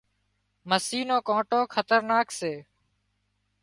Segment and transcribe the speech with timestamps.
[0.69, 2.53] مسِي نو ڪانٽو خطرناڪ سي